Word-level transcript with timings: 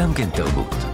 גם 0.00 0.14
כן 0.14 0.30
תרבות. 0.30 0.89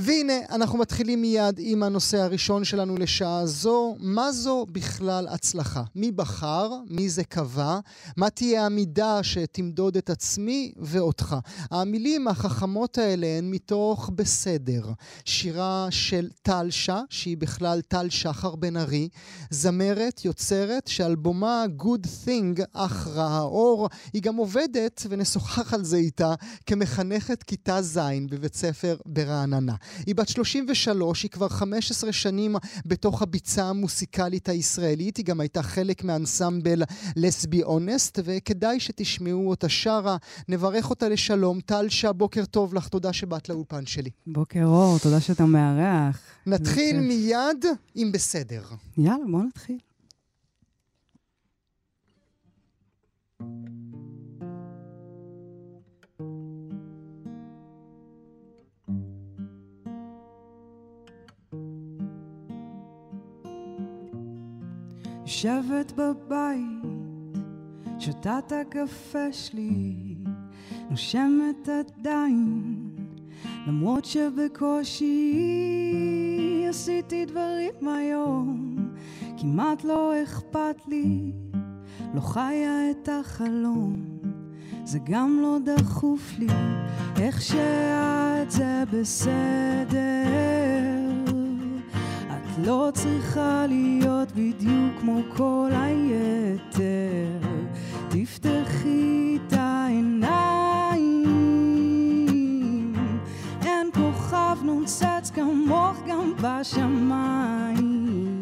והנה, 0.00 0.32
אנחנו 0.50 0.78
מתחילים 0.78 1.20
מיד 1.20 1.54
עם 1.58 1.82
הנושא 1.82 2.18
הראשון 2.18 2.64
שלנו 2.64 2.96
לשעה 2.96 3.46
זו. 3.46 3.96
מה 3.98 4.32
זו 4.32 4.66
בכלל 4.72 5.28
הצלחה? 5.30 5.82
מי 5.94 6.12
בחר? 6.12 6.70
מי 6.90 7.08
זה 7.08 7.24
קבע? 7.24 7.78
מה 8.16 8.30
תהיה 8.30 8.66
המידה 8.66 9.22
שתמדוד 9.22 9.96
את 9.96 10.10
עצמי 10.10 10.72
ואותך? 10.76 11.36
המילים 11.70 12.28
החכמות 12.28 12.98
האלה 12.98 13.26
הן 13.26 13.50
מתוך 13.50 14.10
בסדר. 14.14 14.92
שירה 15.24 15.86
של 15.90 16.28
טלשה, 16.42 17.00
שהיא 17.10 17.36
בכלל 17.36 17.80
טל 17.80 18.06
שחר 18.10 18.54
בן 18.54 18.76
ארי, 18.76 19.08
זמרת, 19.50 20.24
יוצרת, 20.24 20.86
שאלבומה 20.86 21.64
Good 21.78 22.06
Thing, 22.24 22.62
אך 22.72 23.06
רע 23.06 23.30
האור, 23.30 23.88
היא 24.12 24.22
גם 24.22 24.36
עובדת, 24.36 25.06
ונשוחח 25.10 25.74
על 25.74 25.84
זה 25.84 25.96
איתה, 25.96 26.34
כמחנכת 26.66 27.42
כיתה 27.42 27.82
ז' 27.82 27.98
בבית 28.30 28.54
ספר 28.54 28.96
ברעננה. 29.06 29.74
היא 30.06 30.14
בת 30.14 30.28
33, 30.28 31.22
היא 31.22 31.30
כבר 31.30 31.48
15 31.48 32.12
שנים 32.12 32.56
בתוך 32.86 33.22
הביצה 33.22 33.64
המוסיקלית 33.64 34.48
הישראלית, 34.48 35.16
היא 35.16 35.24
גם 35.24 35.40
הייתה 35.40 35.62
חלק 35.62 36.04
מאנסמבל 36.04 36.82
לסבי 37.16 37.62
אונסט, 37.62 38.18
וכדאי 38.24 38.80
שתשמעו 38.80 39.50
אותה 39.50 39.68
שרה. 39.68 40.16
נברך 40.48 40.90
אותה 40.90 41.08
לשלום. 41.08 41.60
טל 41.60 41.88
שעה, 41.88 42.12
בוקר 42.12 42.44
טוב 42.44 42.74
לך, 42.74 42.88
תודה 42.88 43.12
שבאת 43.12 43.48
לאולפן 43.48 43.86
שלי. 43.86 44.10
בוקר 44.26 44.64
אור, 44.64 44.98
תודה 44.98 45.20
שאתה 45.20 45.46
מארח. 45.46 46.20
נתחיל 46.46 47.00
מיד 47.00 47.64
עם 47.94 48.12
בסדר. 48.12 48.62
יאללה, 48.98 49.24
בוא 49.30 49.42
נתחיל. 49.42 49.78
יושבת 65.28 65.92
בבית, 65.92 67.38
שותה 67.98 68.38
את 68.38 68.52
הקפה 68.52 69.32
שלי, 69.32 70.14
נושמת 70.90 71.68
עדיין, 71.68 72.74
למרות 73.66 74.04
שבקושי 74.04 75.06
עשיתי 76.68 77.24
דברים 77.24 77.88
היום, 77.88 78.76
כמעט 79.38 79.84
לא 79.84 80.22
אכפת 80.22 80.76
לי, 80.88 81.32
לא 82.14 82.20
חיה 82.20 82.90
את 82.90 83.08
החלום, 83.08 83.96
זה 84.84 84.98
גם 85.04 85.38
לא 85.42 85.58
דחוף 85.64 86.38
לי, 86.38 86.46
איך 87.20 87.42
שאת 87.42 88.50
זה 88.50 88.84
בסדר. 88.92 90.57
לא 92.64 92.90
צריכה 92.94 93.66
להיות 93.68 94.32
בדיוק 94.32 95.00
כמו 95.00 95.20
כל 95.36 95.70
היתר. 95.72 97.48
תפתחי 98.08 99.38
את 99.46 99.52
העיניים, 99.52 100.94
אין 103.62 103.90
כוכב 103.94 104.56
נוצץ 104.64 105.30
כמוך 105.34 105.96
גם 106.08 106.32
בשמיים. 106.42 108.40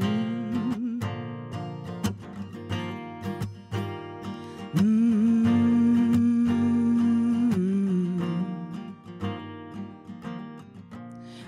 Mm-hmm. 4.74 4.80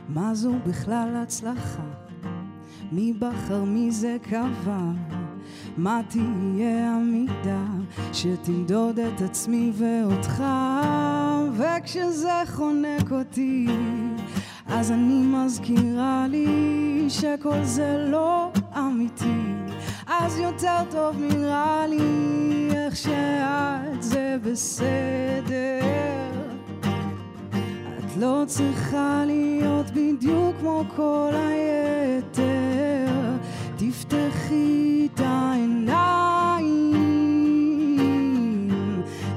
מה 0.08 0.34
זו 0.34 0.52
בכלל 0.66 1.16
הצלחה? 1.22 2.07
מי 2.92 3.12
בחר 3.18 3.64
מי 3.64 3.90
זה 3.90 4.16
קבע? 4.22 4.80
מה 5.76 6.00
תהיה 6.08 6.94
המידה 6.94 7.64
שתמדוד 8.12 8.98
את 8.98 9.20
עצמי 9.20 9.72
ואותך? 9.74 10.44
וכשזה 11.52 12.42
חונק 12.46 13.12
אותי, 13.12 13.66
אז 14.66 14.90
אני 14.90 15.22
מזכירה 15.26 16.26
לי 16.28 17.04
שכל 17.08 17.64
זה 17.64 18.06
לא 18.10 18.50
אמיתי. 18.76 19.42
אז 20.06 20.38
יותר 20.38 20.82
טוב 20.90 21.16
נראה 21.20 21.86
לי 21.86 22.68
איך 22.72 22.96
שאת 22.96 24.02
זה 24.02 24.36
בסדר. 24.42 26.27
לא 28.20 28.44
צריכה 28.46 29.22
להיות 29.26 29.86
בדיוק 29.90 30.56
כמו 30.60 30.84
כל 30.96 31.30
היתר. 31.32 33.12
תפתחי 33.76 35.08
את 35.14 35.20
העיניים, 35.24 36.62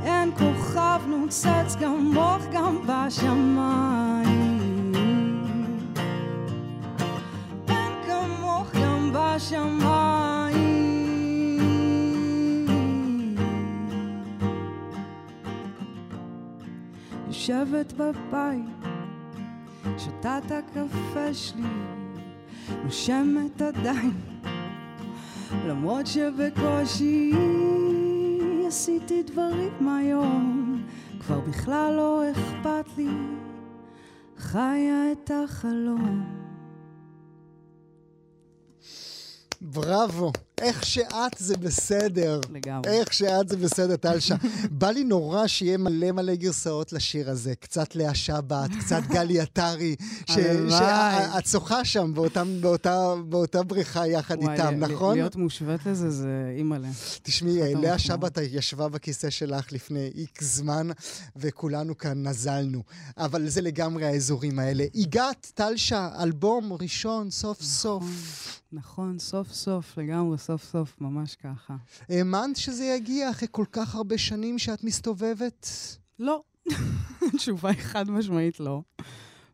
אין 0.03 0.31
כוכב 0.31 1.01
נוצץ 1.07 1.75
כמוך 1.79 2.43
גם 2.51 2.77
בשמיים. 2.87 3.50
יושבת 17.51 17.93
בבית, 17.93 18.93
שותה 19.97 20.37
את 20.37 20.51
הקפה 20.51 21.33
שלי, 21.33 21.61
נושמת 22.83 23.61
עדיין, 23.61 24.11
למרות 25.67 26.07
שבקושי 26.07 27.31
עשיתי 28.67 29.23
דברים 29.23 29.89
היום, 29.89 30.83
כבר 31.19 31.39
בכלל 31.39 31.93
לא 31.95 32.23
אכפת 32.31 32.97
לי, 32.97 33.09
חיה 34.37 35.11
את 35.11 35.31
החלום. 35.43 36.23
בראבו. 39.61 40.31
איך 40.61 40.85
שאת 40.85 41.31
זה 41.37 41.57
בסדר. 41.57 42.39
לגמרי. 42.53 42.91
איך 42.91 43.13
שאת 43.13 43.49
זה 43.49 43.57
בסדר, 43.57 43.95
טלשה. 43.95 44.35
בא 44.71 44.89
לי 44.91 45.03
נורא 45.03 45.47
שיהיה 45.47 45.77
מלא 45.77 46.11
מלא 46.11 46.35
גרסאות 46.35 46.93
לשיר 46.93 47.29
הזה. 47.29 47.55
קצת 47.55 47.95
לאה 47.95 48.15
שבת, 48.15 48.69
קצת 48.79 49.01
גלי 49.07 49.39
עטרי. 49.39 49.95
שאת 50.25 51.45
שוחה 51.47 51.85
שם 51.85 52.11
באותם, 52.13 52.47
באותה, 52.61 53.13
באותה 53.29 53.63
בריכה 53.63 54.07
יחד 54.07 54.37
וואי, 54.39 54.53
איתם, 54.53 54.73
ל- 54.83 54.87
נכון? 54.87 55.15
להיות 55.17 55.35
מושווית 55.35 55.85
לזה 55.85 56.09
זה 56.11 56.27
אימא'לה. 56.57 56.87
תשמעי, 57.23 57.75
לאה. 57.75 57.99
שבת 57.99 58.37
ישבה 58.51 58.87
בכיסא 58.89 59.29
שלך 59.29 59.71
לפני 59.73 60.11
איקס 60.15 60.43
זמן, 60.55 60.87
וכולנו 61.35 61.97
כאן 61.97 62.27
נזלנו. 62.27 62.83
אבל 63.17 63.49
זה 63.49 63.61
לגמרי 63.61 64.05
האזורים 64.05 64.59
האלה. 64.59 64.85
הגעת, 64.95 65.51
טלשה, 65.55 66.09
אלבום 66.23 66.73
ראשון, 66.73 67.31
סוף 67.31 67.61
סוף. 67.61 68.03
נכון, 68.73 69.19
סוף 69.19 69.53
סוף, 69.53 69.97
לגמרי, 69.97 70.37
סוף 70.37 70.50
סוף, 70.57 71.01
ממש 71.01 71.35
ככה. 71.35 71.75
האמנת 72.09 72.55
שזה 72.55 72.85
יגיע 72.85 73.29
אחרי 73.29 73.47
כל 73.51 73.65
כך 73.71 73.95
הרבה 73.95 74.17
שנים 74.17 74.59
שאת 74.59 74.83
מסתובבת? 74.83 75.67
לא. 76.19 76.43
התשובה 77.33 77.69
היא 77.69 77.79
חד 77.79 78.09
משמעית 78.09 78.59
לא. 78.59 78.81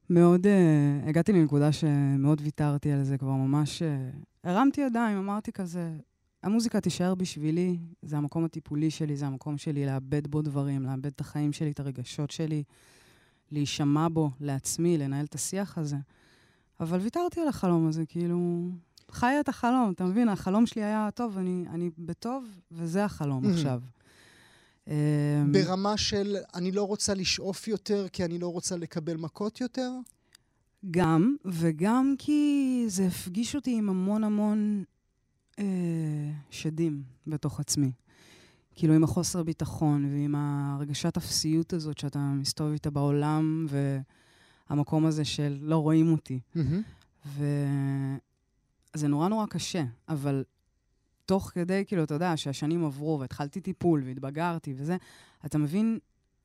מאוד, 0.09 0.46
uh, 0.46 1.09
הגעתי 1.09 1.34
לנקודה 1.34 1.72
שמאוד 1.72 2.41
ויתרתי 2.44 2.91
על 2.91 3.03
זה 3.03 3.18
כבר 3.18 3.31
ממש, 3.31 3.81
uh, 3.81 3.86
הרמתי 4.44 4.81
ידיים, 4.81 5.18
אמרתי 5.18 5.52
כזה, 5.52 5.91
המוזיקה 6.44 6.81
תישאר 6.81 7.16
בשבילי, 7.16 7.78
זה 8.02 8.18
המקום 8.18 8.46
הטיפולי 8.46 8.91
שלי, 8.91 9.16
זה 9.16 9.28
המקום 9.28 9.57
שלי 9.57 9.86
לאבד 9.86 10.28
בו 10.28 10.41
דברים, 10.41 10.84
לאבד 10.84 11.06
את 11.06 11.22
החיים 11.22 11.53
שלי, 11.53 11.72
את 11.72 11.80
הרגשות 11.80 12.31
שלי, 12.31 12.63
להישמע 13.51 14.07
בו 14.07 14.31
לעצמי, 14.39 14.98
לנהל 14.98 15.25
את 15.25 15.36
השיח 15.36 15.77
הזה. 15.77 15.98
אבל 16.80 17.00
ויתרתי 17.00 17.42
על 17.42 17.48
החלום 17.48 17.88
הזה, 17.88 18.06
כאילו, 18.06 18.69
חיה 19.12 19.39
את 19.39 19.50
החלום, 19.50 19.92
אתה 19.95 20.04
מבין? 20.04 20.30
החלום 20.30 20.65
שלי 20.65 20.83
היה, 20.83 21.09
טוב, 21.15 21.38
אני, 21.38 21.65
אני 21.69 21.89
בטוב, 21.98 22.45
וזה 22.71 23.06
החלום 23.06 23.45
Mhm. 23.45 23.50
עכשיו. 23.54 23.81
אמ, 24.88 24.94
ברמה 25.51 25.98
של 25.98 26.36
אני 26.56 26.71
לא 26.71 26.83
רוצה 26.88 27.13
לשאוף 27.13 27.68
יותר 27.68 28.07
כי 28.13 28.25
אני 28.25 28.39
לא 28.39 28.48
רוצה 28.48 28.77
לקבל 28.77 29.18
מכות 29.18 29.62
יותר? 29.62 29.92
גם, 30.92 31.36
וגם 31.45 32.15
כי 32.18 32.44
זה 32.88 33.07
הפגיש 33.07 33.56
אותי 33.56 33.77
עם 33.77 33.89
המון 33.89 34.24
המון 34.24 34.83
אה, 35.60 35.63
שדים 36.50 37.03
בתוך 37.27 37.60
עצמי. 37.60 37.92
כאילו 38.75 38.94
עם 38.94 39.03
החוסר 39.03 39.44
ביטחון 39.44 40.06
ועם 40.06 40.36
הרגשת 40.38 41.18
אפסיות 41.18 41.74
הזאת 41.74 41.98
שאתה 41.98 42.19
מסתובב 42.19 42.71
איתה 42.71 42.89
בעולם, 42.89 43.65
והמקום 44.69 45.06
הזה 45.06 45.25
של 45.25 45.57
לא 45.62 45.77
רואים 45.77 46.12
אותי. 46.12 46.39
מהמם. 46.56 46.81
וזה 48.95 49.07
נורא 49.07 49.28
נורא 49.28 49.45
קשה, 49.45 49.84
אבל 50.10 50.44
תוך 51.25 51.51
כדי, 51.54 51.84
כאילו, 51.88 52.04
אתה 52.04 52.13
יודע, 52.13 52.38
שהשנים 52.38 52.86
עברו 52.86 53.19
והתחלתי 53.19 53.62
טיפול 53.62 54.04
והתבגרתי 54.06 54.74
וזה, 54.78 54.98
אתה 55.45 55.57
מבין 55.57 56.00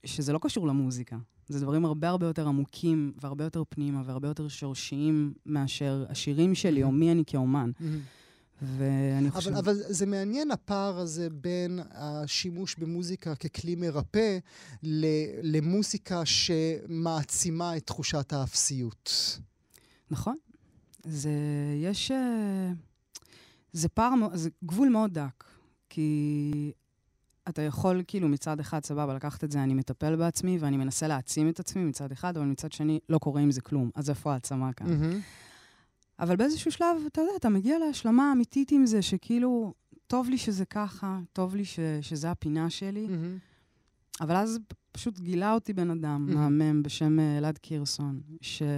שזה 0.04 0.32
לא 0.32 0.38
קשור 0.42 0.66
למוזיקה. 0.66 1.16
זה 1.48 1.60
דברים 1.60 1.84
הרבה 1.84 2.08
הרבה 2.08 2.26
יותר 2.26 2.48
עמוקים 2.48 3.12
והרבה 3.20 3.44
יותר 3.44 3.62
פנימה 3.68 4.02
והרבה 4.06 4.28
יותר 4.28 4.48
שורשיים 4.48 5.34
מאשר 5.46 6.04
השירים 6.08 6.54
שלי, 6.54 6.82
או 6.82 6.92
מי 6.92 7.12
אני 7.12 7.24
כאומן. 7.26 7.70
ואני 8.62 9.30
חושב... 9.30 9.50
אבל, 9.50 9.58
אבל 9.58 9.74
זה 9.74 10.06
מעניין 10.06 10.50
הפער 10.50 10.98
הזה 10.98 11.30
בין 11.30 11.80
השימוש 11.90 12.76
במוזיקה 12.76 13.34
ככלי 13.34 13.74
מרפא 13.74 14.38
למוזיקה 15.42 16.22
שמעצימה 16.24 17.76
את 17.76 17.86
תחושת 17.86 18.32
האפסיות. 18.32 19.38
נכון. 20.10 20.36
זה, 21.02 21.30
יש... 21.82 22.10
אה, 22.10 22.70
זה 23.72 23.88
פער, 23.88 24.10
זה 24.34 24.50
גבול 24.64 24.88
מאוד 24.88 25.14
דק. 25.14 25.44
כי 25.88 26.72
אתה 27.48 27.62
יכול, 27.62 28.02
כאילו, 28.06 28.28
מצד 28.28 28.60
אחד, 28.60 28.84
סבבה, 28.84 29.14
לקחת 29.14 29.44
את 29.44 29.52
זה, 29.52 29.62
אני 29.62 29.74
מטפל 29.74 30.16
בעצמי 30.16 30.58
ואני 30.60 30.76
מנסה 30.76 31.08
להעצים 31.08 31.48
את 31.48 31.60
עצמי 31.60 31.84
מצד 31.84 32.12
אחד, 32.12 32.36
אבל 32.36 32.46
מצד 32.46 32.72
שני, 32.72 32.98
לא 33.08 33.18
קורה 33.18 33.40
עם 33.40 33.50
זה 33.50 33.60
כלום. 33.60 33.90
אז 33.94 34.10
איפה 34.10 34.32
העצמה 34.32 34.72
כאן? 34.72 34.86
Mm-hmm. 34.86 35.16
אבל 36.18 36.36
באיזשהו 36.36 36.72
שלב, 36.72 36.96
אתה 37.06 37.20
יודע, 37.20 37.32
אתה 37.36 37.48
מגיע 37.48 37.78
להשלמה 37.78 38.32
אמיתית 38.32 38.72
עם 38.72 38.86
זה, 38.86 39.02
שכאילו, 39.02 39.74
טוב 40.06 40.28
לי 40.28 40.38
שזה 40.38 40.64
ככה, 40.64 41.18
טוב 41.32 41.54
לי 41.54 41.64
ש, 41.64 41.80
שזה 42.00 42.30
הפינה 42.30 42.70
שלי. 42.70 43.06
Mm-hmm. 43.06 43.51
אבל 44.22 44.36
אז 44.36 44.58
פשוט 44.92 45.18
גילה 45.18 45.54
אותי 45.54 45.72
בן 45.72 45.90
אדם. 45.90 46.26
מהמם 46.30 46.82
בשם 46.82 47.20
אה, 47.20 47.38
אלעד 47.38 47.58
קירסון, 47.58 48.20
ש... 48.40 48.62
אה, 48.62 48.68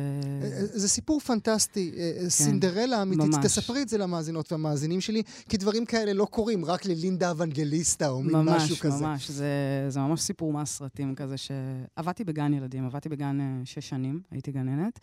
אה, 0.43 0.67
זה 0.67 0.88
סיפור 0.88 1.20
פנטסטי, 1.20 1.93
כן, 1.94 2.29
סינדרלה 2.29 3.02
אמיתית. 3.02 3.26
ממש. 3.26 3.44
תספרי 3.44 3.82
את 3.82 3.88
זה 3.88 3.99
למאזינות 3.99 4.52
והמאזינים 4.52 5.00
שלי, 5.00 5.23
כי 5.49 5.56
דברים 5.56 5.85
כאלה 5.85 6.12
לא 6.12 6.25
קורים 6.25 6.64
רק 6.64 6.85
ללינדה 6.85 7.31
אוונגליסטה 7.31 8.08
או 8.08 8.23
מין 8.23 8.37
משהו 8.37 8.76
כזה. 8.76 8.88
ממש, 8.88 9.02
ממש. 9.02 9.31
זה, 9.31 9.46
זה 9.88 10.00
ממש 10.00 10.20
סיפור 10.20 10.52
מהסרטים 10.52 11.14
כזה, 11.14 11.35
שעבדתי 11.37 12.25
בגן 12.25 12.55
ילדים, 12.55 12.87
עבדתי 12.87 13.08
בגן 13.08 13.62
שש 13.64 13.88
שנים, 13.88 14.20
הייתי 14.31 14.52
גננת. 14.52 15.00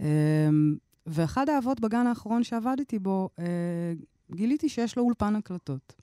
אמ, 0.00 0.06
ואחד 1.06 1.48
האבות 1.48 1.80
בגן 1.80 2.06
האחרון 2.06 2.44
שעבדתי 2.44 2.98
בו, 2.98 3.28
גיליתי 4.32 4.68
שיש 4.68 4.96
לו 4.96 5.02
אולפן 5.02 5.36
הקלטות. 5.36 5.94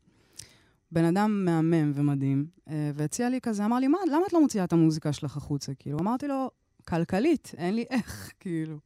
בן 0.91 1.05
אדם 1.05 1.45
מהמם 1.45 1.91
ומדהים, 1.95 2.45
אה, 2.69 2.91
והציע 2.95 3.29
לי 3.29 3.41
כזה, 3.41 3.65
אמר 3.65 3.79
לי, 3.79 3.87
מה, 3.87 3.97
למה 4.11 4.25
את 4.27 4.33
לא 4.33 4.41
מוציאה 4.41 4.63
את 4.63 4.73
המוזיקה 4.73 5.13
שלך 5.13 5.37
החוצה? 5.37 5.73
כאילו, 5.73 5.99
אמרתי 5.99 6.27
לו, 6.27 6.51
כלכלית, 6.87 7.51
אין 7.57 7.75
לי 7.75 7.85
איך, 7.89 8.31
כאילו. 8.39 8.77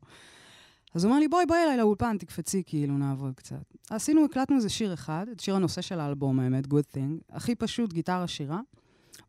אז 0.95 1.03
הוא 1.03 1.11
אמר 1.11 1.19
לי, 1.19 1.27
בואי, 1.27 1.45
בואי 1.45 1.63
אליי 1.63 1.77
לאולפן, 1.77 2.17
תקפצי, 2.17 2.63
כאילו, 2.65 2.97
נעבוד 2.97 3.33
קצת. 3.35 3.73
עשינו, 3.89 4.25
הקלטנו 4.25 4.55
איזה 4.55 4.69
שיר 4.69 4.93
אחד, 4.93 5.25
את 5.31 5.39
שיר 5.39 5.55
הנושא 5.55 5.81
של 5.81 5.99
האלבום, 5.99 6.39
האמת, 6.39 6.65
Good 6.65 6.95
Thing, 6.95 7.21
הכי 7.29 7.55
פשוט, 7.55 7.93
גיטרה 7.93 8.27
שירה. 8.27 8.61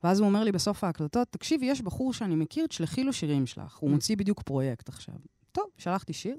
ואז 0.04 0.20
הוא 0.20 0.28
אומר 0.28 0.44
לי 0.44 0.52
בסוף 0.52 0.84
ההקלטות, 0.84 1.28
תקשיבי, 1.30 1.66
יש 1.66 1.82
בחור 1.82 2.12
שאני 2.12 2.34
מכיר, 2.34 2.66
תשלחי 2.66 3.04
לו 3.04 3.12
שירים 3.12 3.46
שלך. 3.46 3.76
הוא 3.76 3.90
mm. 3.90 3.92
מוציא 3.92 4.16
בדיוק 4.16 4.42
פרויקט 4.42 4.88
עכשיו. 4.88 5.14
טוב, 5.52 5.64
שלחתי 5.78 6.12
שיר. 6.12 6.36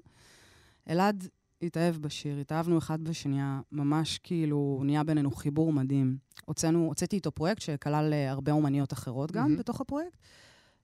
אלעד 0.89 1.27
התאהב 1.65 1.95
בשיר, 1.95 2.37
התאהבנו 2.37 2.77
אחד 2.77 3.03
בשנייה, 3.03 3.61
ממש 3.71 4.19
כאילו 4.23 4.81
נהיה 4.85 5.03
בינינו 5.03 5.31
חיבור 5.31 5.73
מדהים. 5.73 6.17
הוצאנו, 6.45 6.85
הוצאתי 6.85 7.15
איתו 7.15 7.31
פרויקט 7.31 7.61
שכלל 7.61 8.13
אה, 8.13 8.31
הרבה 8.31 8.51
אומניות 8.51 8.93
אחרות 8.93 9.31
גם 9.31 9.53
mm-hmm. 9.53 9.59
בתוך 9.59 9.81
הפרויקט, 9.81 10.17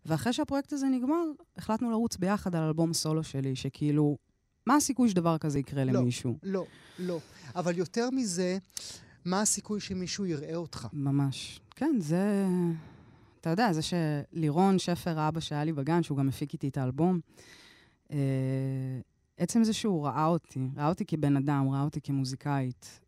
ואחרי 0.05 0.33
שהפרויקט 0.33 0.73
הזה 0.73 0.87
נגמר, 0.87 1.23
החלטנו 1.57 1.91
לרוץ 1.91 2.17
ביחד 2.17 2.55
על 2.55 2.63
אלבום 2.63 2.93
סולו 2.93 3.23
שלי, 3.23 3.55
שכאילו, 3.55 4.17
מה 4.65 4.75
הסיכוי 4.75 5.09
שדבר 5.09 5.37
כזה 5.37 5.59
יקרה 5.59 5.83
לא, 5.83 5.91
למישהו? 5.91 6.37
לא, 6.43 6.65
לא. 6.99 7.19
אבל 7.55 7.77
יותר 7.77 8.09
מזה, 8.09 8.57
מה 9.25 9.41
הסיכוי 9.41 9.79
שמישהו 9.79 10.25
יראה 10.25 10.55
אותך? 10.55 10.87
ממש. 10.93 11.59
כן, 11.75 11.95
זה... 11.99 12.45
אתה 13.41 13.49
יודע, 13.49 13.73
זה 13.73 13.81
שלירון 13.81 14.79
שפר, 14.79 15.19
האבא 15.19 15.39
שהיה 15.39 15.63
לי 15.63 15.73
בגן, 15.73 16.03
שהוא 16.03 16.17
גם 16.17 16.29
הפיק 16.29 16.53
איתי 16.53 16.67
את 16.67 16.77
האלבום, 16.77 17.19
אה, 18.11 18.17
עצם 19.39 19.63
זה 19.63 19.73
שהוא 19.73 20.05
ראה 20.05 20.25
אותי, 20.25 20.67
ראה 20.77 20.89
אותי 20.89 21.05
כבן 21.05 21.37
אדם, 21.37 21.69
ראה 21.69 21.81
אותי 21.81 22.01
כמוזיקאית, 22.01 22.99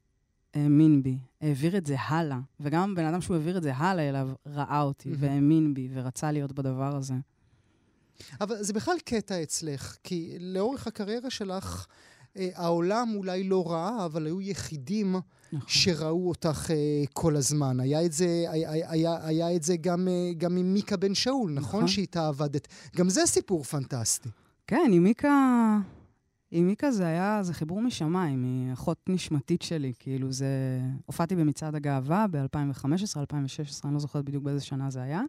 האמין 0.53 1.03
בי, 1.03 1.17
העביר 1.41 1.77
את 1.77 1.85
זה 1.85 1.95
הלאה, 1.99 2.39
וגם 2.59 2.95
בן 2.95 3.05
אדם 3.05 3.21
שהוא 3.21 3.35
העביר 3.35 3.57
את 3.57 3.63
זה 3.63 3.75
הלאה 3.75 4.09
אליו, 4.09 4.29
ראה 4.45 4.81
אותי 4.81 5.09
mm-hmm. 5.09 5.15
והאמין 5.19 5.73
בי 5.73 5.89
ורצה 5.93 6.31
להיות 6.31 6.51
בדבר 6.51 6.95
הזה. 6.95 7.13
אבל 8.41 8.63
זה 8.63 8.73
בכלל 8.73 8.95
קטע 9.05 9.43
אצלך, 9.43 9.97
כי 10.03 10.37
לאורך 10.39 10.87
הקריירה 10.87 11.29
שלך, 11.29 11.85
אה, 12.37 12.49
העולם 12.55 13.15
אולי 13.15 13.43
לא 13.43 13.71
ראה, 13.71 14.05
אבל 14.05 14.25
היו 14.25 14.41
יחידים 14.41 15.15
נכון. 15.53 15.69
שראו 15.69 16.29
אותך 16.29 16.71
אה, 16.71 17.03
כל 17.13 17.35
הזמן. 17.35 17.79
היה 17.79 18.05
את 18.05 18.11
זה, 18.11 18.45
היה, 18.47 18.91
היה, 18.91 19.25
היה 19.25 19.55
את 19.55 19.63
זה 19.63 19.77
גם, 19.77 20.07
אה, 20.07 20.33
גם 20.37 20.57
עם 20.57 20.73
מיקה 20.73 20.97
בן 20.97 21.15
שאול, 21.15 21.51
נכון? 21.51 21.79
נכון? 21.79 21.87
שאיתה 21.87 22.27
עבדת. 22.27 22.67
גם 22.95 23.09
זה 23.09 23.21
סיפור 23.25 23.63
פנטסטי. 23.63 24.29
כן, 24.67 24.91
עם 24.93 25.03
מיקה... 25.03 25.77
עם 26.51 26.67
מיקה 26.67 26.91
זה 26.91 27.07
היה, 27.07 27.43
זה 27.43 27.53
חיבור 27.53 27.81
משמיים, 27.81 28.43
היא 28.43 28.73
אחות 28.73 28.97
נשמתית 29.09 29.61
שלי, 29.61 29.93
כאילו 29.99 30.31
זה... 30.31 30.79
הופעתי 31.05 31.35
במצעד 31.35 31.75
הגאווה 31.75 32.25
ב-2015, 32.31 33.19
2016, 33.19 33.89
אני 33.89 33.93
לא 33.93 33.99
זוכרת 33.99 34.25
בדיוק 34.25 34.43
באיזה 34.43 34.65
שנה 34.65 34.89
זה 34.89 35.01
היה. 35.01 35.21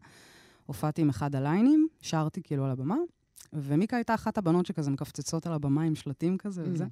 הופעתי 0.67 1.03
עם 1.03 1.09
אחד 1.09 1.35
הליינים, 1.35 1.87
שרתי 2.01 2.43
כאילו 2.43 2.65
על 2.65 2.71
הבמה, 2.71 2.97
ומיקה 3.53 3.97
הייתה 3.97 4.15
אחת 4.15 4.39
הבנות 4.39 4.67
שכזה 4.67 4.91
מקפצצות 4.91 5.47
על 5.47 5.53
הבמה 5.53 5.83
עם 5.83 5.95
שלטים 5.95 6.39
כזה 6.39 6.63
mm. 6.63 6.69
וזה. 6.69 6.85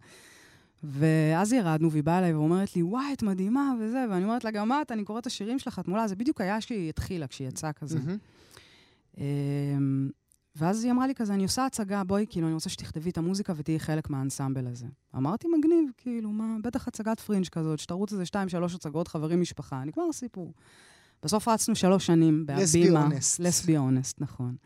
ואז 0.85 1.53
ירדנו, 1.53 1.91
והיא 1.91 2.03
באה 2.03 2.19
אליי 2.19 2.35
ואומרת 2.35 2.77
לי, 2.77 2.83
וואי, 2.83 3.13
את 3.13 3.23
מדהימה 3.23 3.75
וזה, 3.81 4.05
ואני 4.11 4.25
אומרת 4.25 4.45
לה, 4.45 4.51
גם 4.51 4.73
את, 4.73 4.93
אני 4.93 5.05
קוראת 5.05 5.23
את 5.23 5.27
השירים 5.27 5.59
שלך, 5.59 5.79
את 5.79 5.89
מולה, 5.89 6.09
זה 6.09 6.17
בדיוק 6.17 6.41
היה 6.41 6.61
כשהיא 6.61 6.89
התחילה, 6.89 7.27
כשהיא 7.27 7.49
יצאה 7.49 7.73
כזה. 7.73 7.99
Mm-hmm. 7.99 9.21
ואז 10.61 10.85
היא 10.85 10.93
אמרה 10.93 11.07
לי 11.07 11.15
כזה, 11.15 11.35
אני 11.35 11.43
עושה 11.43 11.67
הצגה, 11.67 12.05
בואי, 12.05 12.27
כאילו, 12.31 12.47
אני 12.47 12.55
רוצה 12.55 12.71
שתכתבי 12.71 13.11
את 13.11 13.19
המוזיקה 13.19 13.53
ותהיי 13.57 13.81
חלק 13.81 14.11
מהאנסמבל 14.11 14.67
הזה. 14.67 14.87
אמרתי, 15.17 15.49
מגניב, 15.59 15.91
כאילו, 15.97 16.31
מה, 16.31 16.57
בטח 16.63 16.89
הצגת 16.89 17.21
פרינג' 17.21 17.49
כזאת, 17.49 17.79
שתרוץ 17.79 18.13
איזה 18.13 18.27
שתיים, 18.27 18.49
שלוש 18.49 18.75
הצגות, 18.75 19.09
חברים, 19.09 19.41
משפחה, 19.41 19.85
נגמר 19.85 20.05
הסיפור. 20.11 20.53
בסוף 21.23 21.49
רצנו 21.49 21.75
שלוש 21.75 22.07
שנים 22.07 22.47
בהבימה. 22.47 23.09
Let's 23.41 23.77
be 23.77 23.86
honest, 23.86 24.21
נכון. 24.21 24.57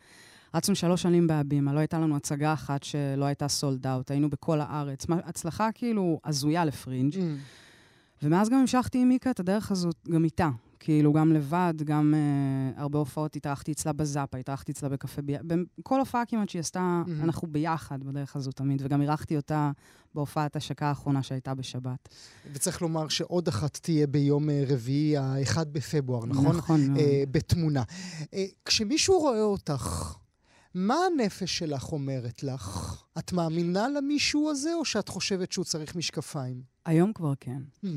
רצנו 0.53 0.75
שלוש 0.75 1.01
שנים 1.01 1.27
בהבימה, 1.27 1.73
לא 1.73 1.79
הייתה 1.79 1.99
לנו 1.99 2.15
הצגה 2.15 2.53
אחת 2.53 2.83
שלא 2.83 3.25
הייתה 3.25 3.47
sold 3.47 3.87
out, 3.87 4.11
היינו 4.11 4.29
בכל 4.29 4.61
הארץ. 4.61 5.05
הצלחה 5.09 5.69
כאילו 5.71 6.19
הזויה 6.25 6.65
לפרינג'. 6.65 7.13
Mm. 7.13 7.19
ומאז 8.23 8.49
גם 8.49 8.57
המשכתי 8.57 8.97
עם 8.97 9.09
מיקה 9.09 9.31
את 9.31 9.39
הדרך 9.39 9.71
הזאת, 9.71 9.95
גם 10.09 10.23
איתה. 10.23 10.49
כאילו, 10.85 11.13
גם 11.13 11.33
לבד, 11.33 11.73
גם 11.83 12.13
uh, 12.13 12.79
הרבה 12.79 12.99
הופעות 12.99 13.35
התארחתי 13.35 13.71
אצלה 13.71 13.93
בזאפה, 13.93 14.37
התארחתי 14.37 14.71
אצלה 14.71 14.89
בקפה 14.89 15.21
ביחד. 15.21 15.43
בכל 15.79 15.99
הופעה 15.99 16.25
כמעט 16.25 16.49
שהיא 16.49 16.59
עשתה, 16.59 17.03
mm-hmm. 17.05 17.23
אנחנו 17.23 17.47
ביחד 17.47 18.03
בדרך 18.03 18.35
הזו 18.35 18.51
תמיד, 18.51 18.81
וגם 18.85 19.01
אירחתי 19.01 19.35
אותה 19.37 19.71
בהופעת 20.15 20.55
השקה 20.55 20.87
האחרונה 20.87 21.23
שהייתה 21.23 21.53
בשבת. 21.53 22.09
וצריך 22.53 22.81
לומר 22.81 23.07
שעוד 23.07 23.47
אחת 23.47 23.77
תהיה 23.81 24.07
ביום 24.07 24.49
uh, 24.49 24.51
רביעי, 24.67 25.17
ה-1 25.17 25.63
בפברואר, 25.71 26.25
נכון? 26.25 26.57
נכון 26.57 26.87
מאוד. 26.87 26.99
Uh, 26.99 27.01
בתמונה. 27.31 27.83
Uh, 28.21 28.35
כשמישהו 28.65 29.19
רואה 29.19 29.41
אותך, 29.41 30.15
מה 30.73 30.95
הנפש 31.13 31.57
שלך 31.57 31.91
אומרת 31.91 32.43
לך? 32.43 33.03
את 33.17 33.33
מאמינה 33.33 33.87
למישהו 33.89 34.49
הזה, 34.49 34.73
או 34.73 34.85
שאת 34.85 35.09
חושבת 35.09 35.51
שהוא 35.51 35.65
צריך 35.65 35.95
משקפיים? 35.95 36.61
היום 36.85 37.13
כבר 37.13 37.33
כן. 37.39 37.61
Mm, 37.85 37.87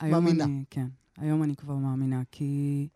היום 0.00 0.12
מאמינה. 0.12 0.44
אני, 0.44 0.64
כן. 0.70 0.86
היום 1.20 1.42
אני 1.42 1.56
כבר 1.56 1.76
מאמינה, 1.76 2.22
כי 2.30 2.88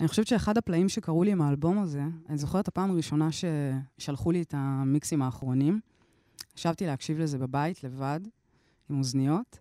אני 0.00 0.08
חושבת 0.08 0.26
שאחד 0.26 0.58
הפלאים 0.58 0.88
שקרו 0.88 1.24
לי 1.24 1.32
עם 1.32 1.42
האלבום 1.42 1.78
הזה, 1.78 2.02
אני 2.28 2.38
זוכרת 2.38 2.62
את 2.62 2.68
הפעם 2.68 2.90
הראשונה 2.90 3.28
ששלחו 3.32 4.32
לי 4.32 4.42
את 4.42 4.54
המיקסים 4.56 5.22
האחרונים. 5.22 5.80
ישבתי 6.56 6.86
להקשיב 6.86 7.18
לזה 7.18 7.38
בבית, 7.38 7.84
לבד, 7.84 8.20
עם 8.90 8.98
אוזניות, 8.98 9.58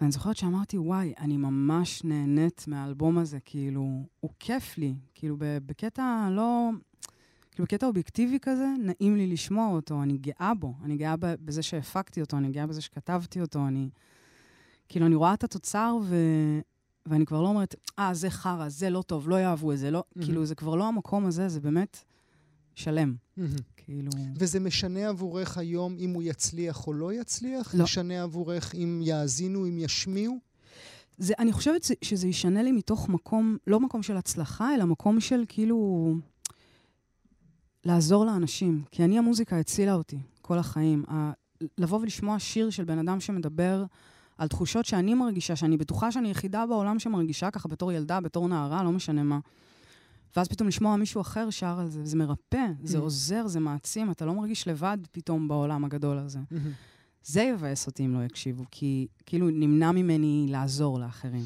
ואני 0.00 0.12
זוכרת 0.12 0.36
שאמרתי, 0.36 0.78
וואי, 0.78 1.12
אני 1.18 1.36
ממש 1.36 2.04
נהנית 2.04 2.64
מהאלבום 2.68 3.18
הזה, 3.18 3.38
כאילו, 3.44 4.04
הוא 4.20 4.30
כיף 4.38 4.78
לי, 4.78 4.94
כאילו, 5.14 5.36
בקטע 5.38 6.28
לא... 6.30 6.70
כאילו, 7.50 7.64
בקטע 7.64 7.86
אובייקטיבי 7.86 8.38
כזה, 8.42 8.66
נעים 8.78 9.16
לי 9.16 9.26
לשמוע 9.26 9.68
אותו, 9.68 10.02
אני 10.02 10.18
גאה 10.18 10.52
בו. 10.54 10.74
אני 10.84 10.96
גאה 10.96 11.14
בזה 11.18 11.62
שהפקתי 11.62 12.20
אותו, 12.20 12.36
אני 12.36 12.50
גאה 12.50 12.66
בזה 12.66 12.80
שכתבתי 12.80 13.40
אותו, 13.40 13.66
אני... 13.66 13.88
כאילו, 14.88 15.06
אני 15.06 15.14
רואה 15.14 15.34
את 15.34 15.44
התוצר, 15.44 15.96
ו... 16.02 16.16
ואני 17.06 17.26
כבר 17.26 17.42
לא 17.42 17.48
אומרת, 17.48 17.74
אה, 17.98 18.14
זה 18.14 18.30
חרא, 18.30 18.68
זה 18.68 18.90
לא 18.90 19.02
טוב, 19.02 19.28
לא 19.28 19.40
יאהבו 19.40 19.72
את 19.72 19.78
זה, 19.78 19.90
לא... 19.90 20.00
Mm-hmm. 20.00 20.24
כאילו, 20.24 20.46
זה 20.46 20.54
כבר 20.54 20.74
לא 20.74 20.88
המקום 20.88 21.26
הזה, 21.26 21.48
זה 21.48 21.60
באמת 21.60 21.98
שלם. 22.74 23.14
Mm-hmm. 23.38 23.42
כאילו... 23.76 24.10
וזה 24.36 24.60
משנה 24.60 25.08
עבורך 25.08 25.58
היום 25.58 25.96
אם 25.98 26.10
הוא 26.10 26.22
יצליח 26.22 26.86
או 26.86 26.92
לא 26.92 27.12
יצליח? 27.12 27.74
לא. 27.74 27.84
משנה 27.84 28.22
עבורך 28.22 28.74
אם 28.74 29.00
יאזינו, 29.04 29.66
אם 29.66 29.78
ישמיעו? 29.78 30.38
זה, 31.18 31.34
אני 31.38 31.52
חושבת 31.52 31.86
שזה 32.02 32.28
ישנה 32.28 32.62
לי 32.62 32.72
מתוך 32.72 33.08
מקום, 33.08 33.56
לא 33.66 33.80
מקום 33.80 34.02
של 34.02 34.16
הצלחה, 34.16 34.74
אלא 34.74 34.84
מקום 34.84 35.20
של 35.20 35.44
כאילו... 35.48 36.14
לעזור 37.84 38.26
לאנשים. 38.26 38.82
כי 38.90 39.04
אני, 39.04 39.18
המוזיקה 39.18 39.58
הצילה 39.58 39.94
אותי 39.94 40.18
כל 40.42 40.58
החיים. 40.58 41.04
ה- 41.08 41.32
לבוא 41.78 42.00
ולשמוע 42.00 42.38
שיר 42.38 42.70
של 42.70 42.84
בן 42.84 42.98
אדם 42.98 43.20
שמדבר 43.20 43.84
על 44.38 44.48
תחושות 44.48 44.84
שאני 44.84 45.14
מרגישה, 45.14 45.56
שאני 45.56 45.76
בטוחה 45.76 46.12
שאני 46.12 46.30
יחידה 46.30 46.66
בעולם 46.66 46.98
שמרגישה 46.98 47.50
ככה 47.50 47.68
בתור 47.68 47.92
ילדה, 47.92 48.20
בתור 48.20 48.48
נערה, 48.48 48.82
לא 48.82 48.92
משנה 48.92 49.22
מה. 49.22 49.38
ואז 50.36 50.48
פתאום 50.48 50.68
לשמוע 50.68 50.96
מישהו 50.96 51.20
אחר 51.20 51.50
שר 51.50 51.80
על 51.80 51.90
זה, 51.90 52.04
זה 52.04 52.16
מרפא, 52.16 52.66
זה 52.84 52.98
Mm. 52.98 53.00
עוזר, 53.00 53.46
זה 53.46 53.60
מעצים, 53.60 54.10
אתה 54.10 54.24
לא 54.24 54.34
מרגיש 54.34 54.68
לבד 54.68 54.98
פתאום 55.12 55.48
בעולם 55.48 55.84
הגדול 55.84 56.18
הזה. 56.18 56.38
זה 57.24 57.42
יבאס 57.42 57.86
אותי 57.86 58.04
אם 58.06 58.14
לא 58.14 58.24
יקשיבו, 58.24 58.64
כי 58.70 59.06
כאילו 59.26 59.50
נמנע 59.50 59.92
ממני 59.92 60.46
לעזור 60.50 61.00
לאחרים. 61.00 61.44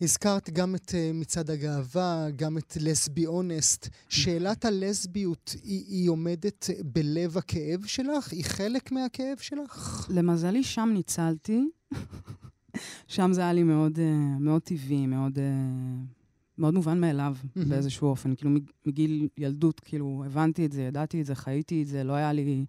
הזכרת 0.00 0.50
גם 0.50 0.74
את 0.74 0.88
uh, 0.90 0.94
מצעד 1.14 1.50
הגאווה, 1.50 2.26
גם 2.36 2.58
את 2.58 2.76
לסבי 2.80 3.26
אונסט. 3.26 3.88
שאלת 4.08 4.64
הלסביות, 4.64 5.54
היא, 5.64 5.84
היא 5.88 6.10
עומדת 6.10 6.70
בלב 6.84 7.38
הכאב 7.38 7.84
שלך? 7.84 8.32
היא 8.32 8.44
חלק 8.44 8.92
מהכאב 8.92 9.36
שלך? 9.40 10.06
למזלי, 10.14 10.62
שם 10.64 10.90
ניצלתי. 10.94 11.68
שם 13.06 13.30
זה 13.32 13.40
היה 13.40 13.52
לי 13.52 13.62
מאוד, 13.62 13.96
uh, 13.96 14.00
מאוד 14.40 14.62
טבעי, 14.62 15.06
מאוד, 15.06 15.38
uh, 15.38 15.40
מאוד 16.58 16.74
מובן 16.74 17.00
מאליו. 17.00 17.36
באיזשהו 17.68 18.08
אופן. 18.08 18.34
כאילו 18.34 18.50
מג- 18.50 18.70
מגיל 18.86 19.28
ילדות, 19.38 19.80
כאילו 19.80 20.22
הבנתי 20.26 20.66
את 20.66 20.72
זה, 20.72 20.82
ידעתי 20.82 21.20
את 21.20 21.26
זה, 21.26 21.34
חייתי 21.34 21.82
את 21.82 21.86
זה, 21.86 22.04
לא 22.04 22.12
היה 22.12 22.32
לי 22.32 22.64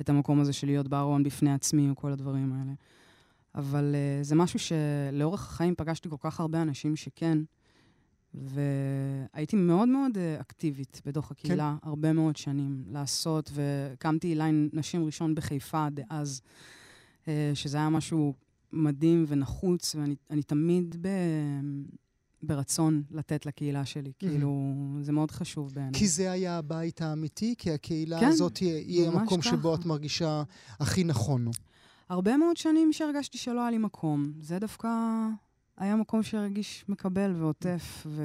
את 0.00 0.08
המקום 0.08 0.40
הזה 0.40 0.52
של 0.52 0.66
להיות 0.66 0.88
בארון 0.88 1.22
בפני 1.22 1.52
עצמי 1.52 1.90
או 1.90 1.96
כל 1.96 2.12
הדברים 2.12 2.52
האלה. 2.52 2.72
אבל 3.54 3.94
uh, 3.94 4.24
זה 4.24 4.34
משהו 4.34 4.58
שלאורך 4.58 5.46
החיים 5.46 5.74
פגשתי 5.76 6.08
כל 6.08 6.16
כך 6.20 6.40
הרבה 6.40 6.62
אנשים 6.62 6.96
שכן, 6.96 7.38
והייתי 8.34 9.56
מאוד 9.56 9.88
מאוד 9.88 10.16
uh, 10.16 10.40
אקטיבית 10.40 11.02
בתוך 11.06 11.30
הקהילה, 11.30 11.76
כן. 11.82 11.88
הרבה 11.88 12.12
מאוד 12.12 12.36
שנים 12.36 12.84
לעשות, 12.90 13.50
והקמתי 13.54 14.34
ליין 14.34 14.68
נשים 14.72 15.04
ראשון 15.04 15.34
בחיפה 15.34 15.86
דאז, 15.90 16.40
uh, 17.24 17.28
שזה 17.54 17.76
היה 17.76 17.88
משהו 17.88 18.34
מדהים 18.72 19.24
ונחוץ, 19.28 19.94
ואני 19.94 20.14
אני 20.30 20.42
תמיד 20.42 20.96
ב, 21.00 21.08
ברצון 22.42 23.02
לתת 23.10 23.46
לקהילה 23.46 23.84
שלי. 23.84 24.12
כאילו, 24.18 24.74
זה 25.02 25.12
מאוד 25.12 25.30
חשוב 25.30 25.72
בעיניי. 25.74 25.92
כי 25.94 26.08
זה 26.08 26.30
היה 26.30 26.58
הבית 26.58 27.02
האמיתי? 27.02 27.54
כי 27.58 27.70
הקהילה 27.70 28.20
כן, 28.20 28.26
הזאת 28.26 28.56
היא, 28.56 28.74
היא 28.74 29.08
המקום 29.08 29.42
שבו 29.42 29.72
ככה. 29.72 29.80
את 29.80 29.86
מרגישה 29.86 30.42
הכי 30.80 31.04
נכון. 31.04 31.48
הרבה 32.12 32.36
מאוד 32.36 32.56
שנים 32.56 32.92
שהרגשתי 32.92 33.38
שלא 33.38 33.60
היה 33.60 33.70
לי 33.70 33.78
מקום. 33.78 34.32
זה 34.40 34.58
דווקא 34.58 34.88
היה 35.76 35.96
מקום 35.96 36.22
שהרגיש 36.22 36.84
מקבל 36.88 37.32
ועוטף 37.36 38.06
ו... 38.06 38.22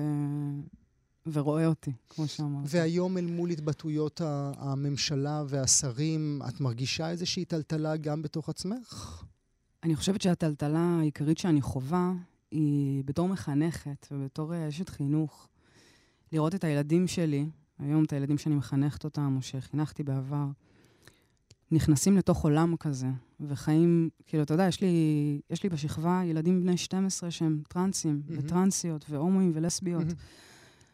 ורואה 1.28 1.66
אותי, 1.66 1.92
כמו 2.10 2.28
שאמרת. 2.28 2.66
והיום 2.68 3.18
אל 3.18 3.26
מול 3.26 3.50
התבטאויות 3.50 4.22
הממשלה 4.58 5.44
והשרים, 5.48 6.42
את 6.50 6.62
מרגישה 6.62 7.10
איזושהי 7.10 7.46
טלטלה 7.46 7.98
גם 7.98 8.22
בתוך 8.22 8.50
עצמך? 8.50 9.24
אני 9.84 9.96
חושבת 9.96 10.22
שהטלטלה 10.22 10.98
העיקרית 11.00 11.38
שאני 11.38 11.62
חווה 11.62 12.14
היא 12.52 13.04
בתור 13.04 13.28
מחנכת 13.28 14.08
ובתור 14.12 14.54
אה, 14.54 14.68
אשת 14.68 14.90
חינוך, 14.90 15.48
לראות 16.32 16.56
את 16.56 16.64
הילדים 16.64 17.08
שלי, 17.08 17.46
היום 17.80 18.04
את 18.04 18.14
הילדים 18.14 18.38
שאני 18.38 18.56
מחנכת 18.56 19.04
אותם 19.04 19.34
או 19.38 19.42
שחינכתי 19.42 20.04
בעבר, 20.04 20.46
נכנסים 21.72 22.18
לתוך 22.18 22.44
עולם 22.44 22.76
כזה 22.76 23.08
וחיים, 23.40 24.10
כאילו, 24.26 24.44
אתה 24.44 24.54
יודע, 24.54 24.68
יש 24.68 24.82
לי, 24.82 25.40
יש 25.50 25.64
לי 25.64 25.70
בשכבה 25.70 26.22
ילדים 26.26 26.62
בני 26.62 26.78
12 26.78 27.32
שהם 27.32 27.62
טרנסים 27.70 28.22
מהמם. 28.28 28.40
וטרנסיות 28.46 29.06
והומואים 29.10 29.52
ולסביות. 29.56 30.04
מהמם. 30.04 30.16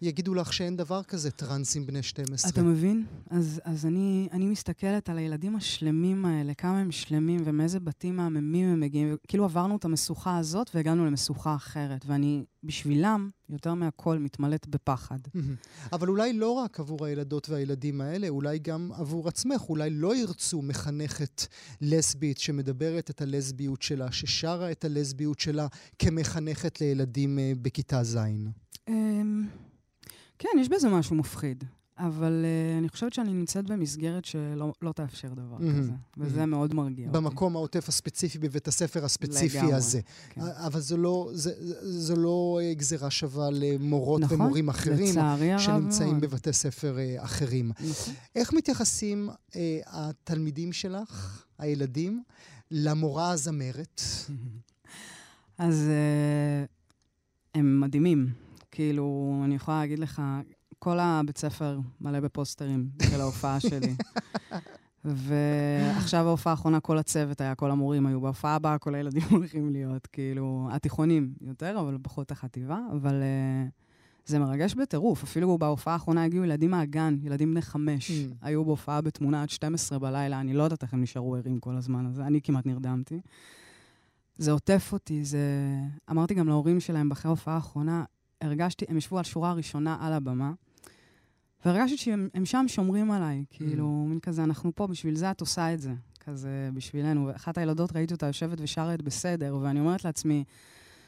יגידו 0.06 0.34
לך 0.34 0.54
שאין 0.54 0.78
דבר 0.78 1.04
כזה 1.04 1.32
טרנסים 1.32 1.86
בני 1.86 2.04
12. 2.04 2.52
אתה 2.52 2.64
מבין? 2.64 3.06
אז, 3.30 3.62
אז 3.64 3.86
אני, 3.86 4.28
אני 4.32 4.46
מסתכלת 4.46 5.10
על 5.10 5.18
הילדים 5.18 5.56
השלמים 5.56 6.26
האלה, 6.26 6.54
כמה 6.54 6.80
הם 6.80 6.92
שלמים 6.92 7.40
ומאיזה 7.46 7.80
בתים 7.80 8.16
מהממים 8.16 8.70
הם 8.70 8.80
מגיעים. 8.80 9.16
כאילו 9.28 9.44
עברנו 9.44 9.76
את 9.76 9.86
המשוכה 9.86 10.38
הזאת 10.38 10.70
והגענו 10.76 11.06
למשוכה 11.06 11.56
אחרת, 11.56 12.06
ואני 12.06 12.44
בשבילם, 12.64 13.30
יותר 13.50 13.74
מהכל, 13.74 14.20
מתמלאת 14.20 14.68
בפחד. 14.68 15.18
אבל 15.94 16.08
אולי 16.08 16.34
לא 16.34 16.52
רק 16.52 16.80
עבור 16.80 17.06
הילדות 17.06 17.50
והילדים 17.50 18.02
האלה, 18.02 18.30
אולי 18.30 18.60
גם 18.60 18.90
עבור 18.94 19.28
עצמך. 19.28 19.62
אולי 19.70 19.90
לא 19.90 20.16
ירצו 20.16 20.62
מחנכת 20.62 21.48
לסבית 21.82 22.38
שמדברת 22.38 23.10
את 23.10 23.22
הלסביות 23.22 23.82
שלה, 23.82 24.12
ששרה 24.12 24.72
את 24.72 24.86
הלסביות 24.86 25.40
שלה 25.40 25.68
כמחנכת 26.00 26.82
לילדים 26.82 27.40
אה, 27.40 27.52
בכיתה 27.62 28.04
ז'. 28.04 28.18
כן, 30.40 30.50
יש 30.60 30.70
בזה 30.70 30.90
משהו 30.90 31.16
מפחיד, 31.16 31.64
אבל 31.98 32.46
uh, 32.46 32.80
אני 32.80 32.90
חושבת 32.90 33.14
שאני 33.14 33.34
נמצאת 33.34 33.66
במסגרת 33.66 34.26
שלא 34.26 34.74
לא 34.82 34.92
תאפשר 34.92 35.28
דבר 35.34 35.58
מהמם, 35.60 35.80
כזה, 35.80 35.92
וזה 36.18 36.38
מהמם. 36.40 36.52
מאוד 36.52 36.74
מרגיע 36.74 37.08
אותי. 37.08 37.18
במקום 37.18 37.56
העוטף 37.56 37.90
הספציפי 37.90 38.40
בבית 38.40 38.68
הספר 38.68 39.06
הספציפי 39.06 39.58
לגמרי, 39.58 39.74
הזה. 39.74 40.02
כן. 40.30 40.42
אבל 40.42 40.80
זו 40.80 40.98
לא, 40.98 41.30
זה, 41.34 41.52
זו 41.82 42.16
לא 42.16 42.60
אה, 42.64 42.74
גזירה 42.74 43.12
שווה 43.12 43.50
למורות 43.52 44.22
נכון, 44.22 44.42
ומורים 44.42 44.70
אחרים 44.70 45.16
שנמצאים 45.58 46.10
מאוד. 46.10 46.22
בבתי 46.22 46.54
ספר 46.54 46.98
אה, 47.00 47.24
אחרים. 47.24 47.72
נכון. 47.80 48.14
איך 48.36 48.54
מתייחסים 48.54 49.30
אה, 49.56 49.80
התלמידים 49.86 50.74
שלך, 50.74 51.44
הילדים, 51.58 52.24
למורה 52.72 53.32
הזמרת? 53.32 54.02
אז 55.58 55.84
uh, 55.88 56.68
הם 57.56 57.80
מדהימים. 57.80 58.43
כאילו, 58.74 59.42
אני 59.46 59.56
יכולה 59.56 59.80
להגיד 59.80 60.00
לך, 60.00 60.22
כל 60.80 61.00
הבית 61.00 61.38
ספר 61.38 61.80
מלא 62.02 62.20
בפוסטרים 62.20 62.90
של 63.10 63.22
ההופעה 63.22 63.60
שלי. 63.60 63.96
ועכשיו 65.06 66.28
ההופעה 66.28 66.54
האחרונה, 66.54 66.80
כל 66.80 66.98
הצוות 66.98 67.42
היה, 67.42 67.56
כל 67.56 67.72
המורים 67.72 68.06
היו. 68.06 68.22
בהופעה 68.22 68.56
הבאה 68.56 68.78
כל 68.78 68.96
הילדים 68.96 69.24
הולכים 69.32 69.70
להיות, 69.70 70.08
כאילו, 70.08 70.68
התיכונים 70.72 71.34
יותר, 71.42 71.80
אבל 71.80 71.98
פחות 72.02 72.32
החטיבה. 72.32 72.80
אבל 72.92 73.22
uh, 73.22 73.72
זה 74.26 74.40
מרגש 74.40 74.74
בטירוף. 74.74 75.24
אפילו 75.24 75.58
בהופעה 75.58 75.94
האחרונה 75.94 76.24
הגיעו 76.24 76.44
ילדים 76.44 76.72
מהגן, 76.72 77.18
ילדים 77.22 77.52
בני 77.52 77.62
חמש. 77.62 78.12
Mm. 78.12 78.34
היו 78.42 78.66
בהופעה 78.66 79.02
בתמונה 79.02 79.42
עד 79.42 79.50
12 79.50 80.00
בלילה, 80.00 80.40
אני 80.40 80.54
לא 80.54 80.64
יודעת 80.64 80.84
איך 80.84 80.94
הם 80.94 81.02
נשארו 81.02 81.36
ערים 81.36 81.60
כל 81.60 81.76
הזמן 81.76 82.06
הזה, 82.06 82.26
אני 82.26 82.42
כמעט 82.42 82.66
נרדמתי. 82.66 83.22
זה 84.38 84.52
עוטף 84.52 84.90
אותי, 84.94 85.26
זה... 85.26 85.40
אמרתי 86.12 86.34
גם 86.34 86.48
להורים 86.48 86.80
שלהם 86.80 87.12
אחרי 87.12 87.30
ההופעה 87.30 87.56
האחרונה, 87.56 88.04
הרגשתי, 88.44 88.86
הם 88.90 88.98
ישבו 88.98 89.18
על 89.18 89.24
שורה 89.24 89.50
הראשונה 89.50 89.98
על 90.00 90.14
הבמה, 90.14 90.52
והרגשתי 91.66 91.98
שהם 91.98 92.30
הם 92.34 92.46
שם 92.46 92.66
שומרים 92.68 93.12
עליי, 93.12 93.46
כאילו, 93.50 94.06
מין 94.10 94.20
כזה, 94.20 94.44
אנחנו 94.44 94.72
פה, 94.76 94.88
בשביל 94.88 95.16
זה 95.16 95.32
את 95.32 95.42
עושה 95.42 95.74
את 95.74 95.80
זה, 95.80 95.94
כזה, 96.20 96.70
בשבילנו. 96.74 97.28
ואחת 97.28 97.58
הילדות, 97.58 97.96
ראיתי 97.96 98.14
אותה 98.14 98.28
יושבת 98.28 98.58
ושרה 98.62 98.94
את 98.94 99.02
בסדר, 99.02 99.58
ואני 99.62 99.80
אומרת 99.80 100.06
לעצמי, 100.06 100.44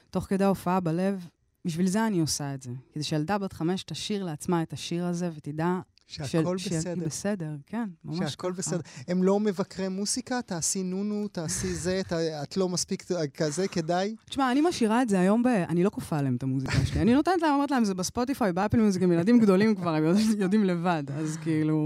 תוך 0.10 0.24
כדי 0.24 0.44
ההופעה 0.44 0.80
בלב, 0.80 1.28
בשביל 1.66 1.88
זה 1.88 2.08
אני 2.08 2.20
עושה 2.20 2.54
את 2.54 2.62
זה. 2.62 2.72
כדי 2.94 3.04
שילדה 3.04 3.38
בת 3.38 3.54
חמש 3.54 3.84
תשאיר 3.84 4.24
לעצמה 4.24 4.62
את 4.62 4.74
השיר 4.74 5.06
הזה, 5.06 5.30
ותדע 5.36 5.80
שהכל 6.08 6.58
שהיא 6.58 6.80
בסדר. 6.80 7.06
בסדר, 7.06 7.50
כן, 7.66 7.90
ממש 8.04 8.20
ככה. 8.20 8.30
שהכל 8.30 8.52
בסדר. 8.52 8.80
הם 9.08 9.24
לא 9.24 9.40
מבקרי 9.40 9.88
מוסיקה? 9.88 10.42
תעשי 10.42 10.84
נונו, 10.84 11.28
תעשי 11.28 11.74
זה, 11.74 12.00
את, 12.00 12.14
את 12.44 12.58
לא 12.58 12.70
מספיק 12.70 13.04
כזה, 13.38 13.68
כדאי? 13.68 14.16
תשמע, 14.30 14.52
אני 14.52 14.62
משאירה 14.62 15.02
את 15.02 15.10
זה 15.10 15.20
היום 15.20 15.44
ב... 15.44 15.48
אני 15.48 15.84
לא 15.84 15.90
כופה 15.90 16.18
עליהם 16.18 16.36
את 16.36 16.44
המוזיקה 16.44 16.86
שלי. 16.86 17.02
אני 17.02 17.14
נותנת 17.14 17.42
להם, 17.42 17.54
אומרת 17.54 17.72
להם, 17.72 17.86
זה 17.86 17.94
בספוטיפיי, 17.94 18.54
באפל 18.54 18.78
מיוזיק, 18.78 19.04
הם 19.04 19.12
ילדים 19.12 19.40
גדולים 19.40 19.76
כבר, 19.76 19.96
הם 19.96 20.04
יודעים- 20.04 20.42
יודעים 20.42 20.64
לבד. 20.64 21.04
אז 21.16 21.38
כאילו... 21.44 21.80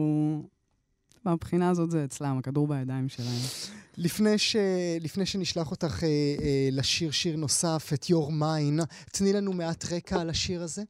מהבחינה 1.25 1.69
הזאת 1.69 1.91
זה 1.91 2.03
אצלם, 2.03 2.37
הכדור 2.37 2.67
בידיים 2.67 3.09
שלהם. 3.09 3.41
לפני, 3.97 4.37
ש... 4.37 4.55
לפני 5.01 5.25
שנשלח 5.25 5.71
אותך 5.71 6.03
אה, 6.03 6.07
אה, 6.43 6.69
לשיר 6.71 7.11
שיר 7.11 7.35
נוסף, 7.37 7.91
את 7.93 8.03
Your 8.05 8.29
Mine, 8.41 8.85
תני 9.11 9.33
לנו 9.33 9.53
מעט 9.53 9.85
רקע 9.93 10.21
על 10.21 10.29
השיר 10.29 10.63
הזה. 10.63 10.83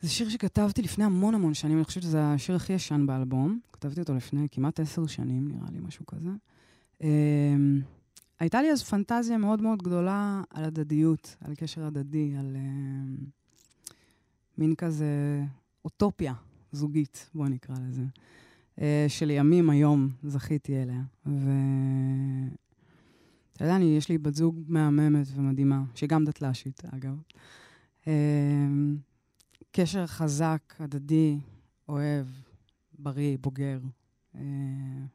זה 0.00 0.08
שיר 0.08 0.28
שכתבתי 0.28 0.82
לפני 0.82 1.04
המון 1.04 1.34
המון 1.34 1.54
שנים, 1.54 1.76
אני 1.76 1.84
חושבת 1.84 2.02
שזה 2.02 2.24
השיר 2.24 2.56
הכי 2.56 2.72
ישן 2.72 3.06
באלבום. 3.06 3.60
כתבתי 3.72 4.00
אותו 4.00 4.14
לפני 4.14 4.46
כמעט 4.50 4.80
עשר 4.80 5.06
שנים, 5.06 5.48
נראה 5.48 5.70
לי, 5.72 5.78
משהו 5.80 6.06
כזה. 6.06 6.30
אמ, 7.00 7.80
הייתה 8.40 8.62
לי 8.62 8.72
אז 8.72 8.82
פנטזיה 8.82 9.38
מאוד 9.38 9.62
מאוד 9.62 9.82
גדולה 9.82 10.42
על 10.50 10.64
הדדיות, 10.64 11.36
על 11.40 11.54
קשר 11.54 11.84
הדדי, 11.84 12.34
על 12.38 12.56
אמ, 12.56 13.16
מין 14.58 14.74
כזה 14.74 15.42
אוטופיה 15.84 16.34
זוגית, 16.72 17.30
בוא 17.34 17.48
נקרא 17.48 17.74
לזה, 17.88 18.04
אה, 18.80 19.06
שלימים 19.08 19.70
היום 19.70 20.08
זכיתי 20.22 20.82
אליה. 20.82 21.02
ו... 21.26 21.50
אתה 23.52 23.64
יודע, 23.64 23.76
אני, 23.76 23.96
יש 23.96 24.08
לי 24.08 24.18
בת 24.18 24.34
זוג 24.34 24.60
מהממת 24.68 25.26
ומדהימה, 25.34 25.82
שהיא 25.94 26.08
גם 26.08 26.24
דתל"שית, 26.24 26.82
אגב. 26.94 27.22
אמ, 28.06 28.96
קשר 29.72 30.06
חזק, 30.06 30.74
הדדי, 30.78 31.38
אוהב, 31.88 32.26
בריא, 32.98 33.38
בוגר. 33.40 33.78
אה, 34.34 34.40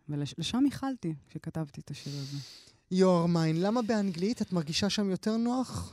ולשם 0.09 0.65
ייחלתי 0.65 1.13
כשכתבתי 1.29 1.81
את 1.81 1.91
השיר 1.91 2.13
הזה. 2.13 2.37
Your 2.93 3.27
Mine, 3.27 3.57
למה 3.57 3.81
באנגלית? 3.81 4.41
את 4.41 4.53
מרגישה 4.53 4.89
שם 4.89 5.09
יותר 5.09 5.37
נוח? 5.37 5.91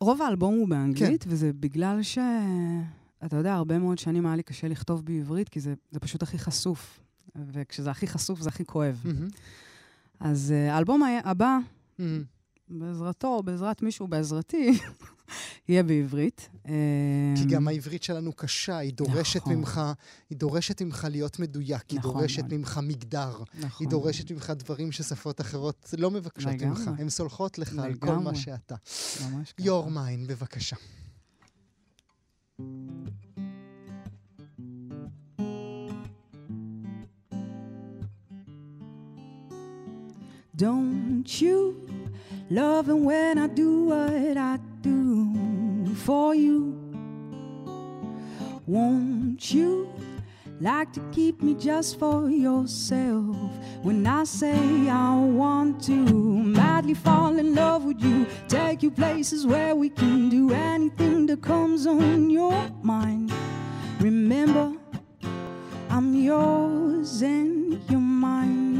רוב 0.00 0.22
האלבום 0.22 0.54
הוא 0.54 0.68
באנגלית, 0.68 1.24
כן. 1.24 1.30
וזה 1.32 1.52
בגלל 1.52 2.02
ש... 2.02 2.18
אתה 3.24 3.36
יודע, 3.36 3.54
הרבה 3.54 3.78
מאוד 3.78 3.98
שנים 3.98 4.26
היה 4.26 4.36
לי 4.36 4.42
קשה 4.42 4.68
לכתוב 4.68 5.04
בעברית, 5.04 5.48
כי 5.48 5.60
זה, 5.60 5.74
זה 5.90 6.00
פשוט 6.00 6.22
הכי 6.22 6.38
חשוף. 6.38 7.00
וכשזה 7.52 7.90
הכי 7.90 8.06
חשוף, 8.06 8.40
זה 8.40 8.48
הכי 8.48 8.64
כואב. 8.64 9.02
מהמם, 9.04 9.28
אז 10.20 10.54
uh, 10.56 10.72
האלבום 10.72 11.02
הבא, 11.24 11.58
מהמם. 11.98 12.24
בעזרתו, 12.68 13.42
בעזרת 13.42 13.82
מישהו, 13.82 14.08
בעזרתי, 14.08 14.78
יהיה 15.68 15.82
בעברית. 15.82 16.48
כי 17.36 17.44
גם 17.48 17.68
העברית 17.68 18.02
שלנו 18.02 18.32
קשה, 18.32 18.78
היא 18.78 18.92
דורשת 18.92 19.40
נכון. 19.40 19.54
ממך, 19.54 19.80
היא 20.30 20.38
דורשת 20.38 20.82
ממך 20.82 21.06
להיות 21.10 21.38
מדויק, 21.38 21.90
היא 21.90 21.98
נכון 21.98 22.12
דורשת 22.12 22.42
מאוד. 22.42 22.54
ממך 22.54 22.80
מגדר, 22.82 23.42
נכון. 23.54 23.86
היא 23.86 23.90
דורשת 23.90 24.30
ממך 24.32 24.52
דברים 24.56 24.92
ששפות 24.92 25.40
אחרות 25.40 25.94
לא 25.98 26.10
מבקשות 26.10 26.52
ממך. 26.52 26.80
לגמרי. 26.80 27.02
הן 27.02 27.08
סולחות 27.08 27.58
לך 27.58 27.78
על 27.78 27.94
כל 27.94 28.06
מה 28.06 28.14
לגמרי. 28.20 28.36
שאתה. 28.36 28.74
ממש 29.30 29.52
ככה. 29.52 29.66
יור 29.66 29.90
מיין, 29.90 30.26
בבקשה. 30.26 30.76
Don't 40.56 41.28
you 41.42 41.58
love 42.50 42.88
it 42.88 43.00
when 43.08 43.36
I 43.36 43.46
do 43.46 43.70
what 43.90 44.36
I 44.38 44.56
do 44.56 44.75
for 46.06 46.34
you? 46.34 46.74
Won't 48.66 49.52
you 49.52 49.92
like 50.60 50.92
to 50.92 51.00
keep 51.12 51.42
me 51.42 51.54
just 51.54 51.98
for 51.98 52.28
yourself? 52.30 53.36
When 53.82 54.06
I 54.06 54.24
say 54.24 54.88
I 54.88 55.14
want 55.16 55.82
to 55.84 55.92
madly 55.92 56.94
fall 56.94 57.38
in 57.38 57.54
love 57.54 57.84
with 57.84 58.00
you, 58.00 58.26
take 58.48 58.82
you 58.82 58.90
places 58.90 59.46
where 59.46 59.74
we 59.74 59.88
can 59.88 60.28
do 60.28 60.52
anything 60.52 61.26
that 61.26 61.42
comes 61.42 61.86
on 61.86 62.30
your 62.30 62.70
mind. 62.82 63.32
Remember, 64.00 64.72
I'm 65.90 66.14
yours 66.14 67.22
and 67.22 67.80
you're 67.90 68.00
mine. 68.00 68.75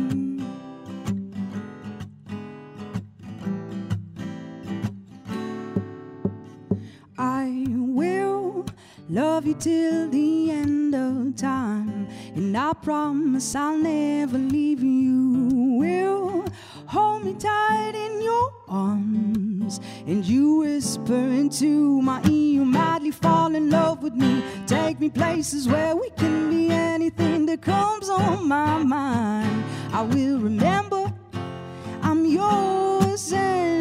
Love 9.16 9.46
you 9.46 9.54
till 9.54 10.10
the 10.10 10.50
end 10.50 10.94
of 10.94 11.34
time, 11.36 12.06
and 12.34 12.54
I 12.54 12.74
promise 12.74 13.54
I'll 13.54 13.78
never 13.78 14.36
leave 14.36 14.82
you. 14.82 15.48
Will 15.78 16.44
hold 16.86 17.24
me 17.24 17.32
tight 17.32 17.94
in 17.94 18.20
your 18.20 18.52
arms, 18.68 19.80
and 20.06 20.22
you 20.22 20.56
whisper 20.58 21.14
into 21.14 22.02
my 22.02 22.20
ear, 22.24 22.52
you 22.56 22.64
madly 22.66 23.10
fall 23.10 23.54
in 23.54 23.70
love 23.70 24.02
with 24.02 24.12
me. 24.12 24.42
Take 24.66 25.00
me 25.00 25.08
places 25.08 25.66
where 25.66 25.96
we 25.96 26.10
can 26.10 26.50
be 26.50 26.68
anything 26.68 27.46
that 27.46 27.62
comes 27.62 28.10
on 28.10 28.46
my 28.46 28.82
mind. 28.82 29.64
I 29.94 30.02
will 30.02 30.40
remember 30.40 31.10
I'm 32.02 32.26
yours 32.26 33.32
and 33.32 33.75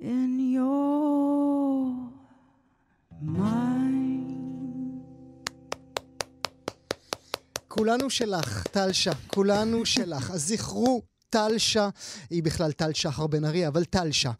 and 0.02 0.38
you're 0.54 1.92
mine. 3.22 3.88
כולנו 7.68 8.10
שלך, 8.10 8.66
טלשה, 8.66 9.12
כולנו 9.26 9.86
שלך. 9.86 10.30
אז 10.30 10.48
זכרו, 10.48 11.02
טלשה, 11.30 11.88
היא 12.30 12.42
בכלל 12.42 12.72
טל 12.72 12.92
שחר 12.92 13.26
בן 13.26 13.44
ארי, 13.44 13.66
אבל 13.68 13.84
טלשה. 13.84 14.30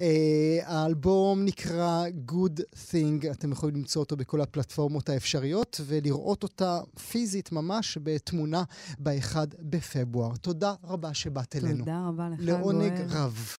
אה, 0.00 0.58
האלבום 0.62 1.44
נקרא 1.44 2.04
Good 2.30 2.60
Thing, 2.74 3.30
אתם 3.30 3.52
יכולים 3.52 3.76
למצוא 3.76 4.02
אותו 4.02 4.16
בכל 4.16 4.40
הפלטפורמות 4.40 5.08
האפשריות, 5.08 5.80
ולראות 5.86 6.42
אותה 6.42 6.80
פיזית 7.10 7.52
ממש 7.52 7.98
בתמונה 8.02 8.62
ב-1 8.98 9.36
בפברואר. 9.60 10.36
תודה 10.36 10.74
רבה 10.84 11.14
שבאת 11.14 11.56
אלינו. 11.56 11.78
תודה 11.78 12.04
רבה 12.08 12.28
לך, 12.28 12.38
לעונג 12.42 12.96
גואל. 12.96 13.06
רב. 13.10 13.50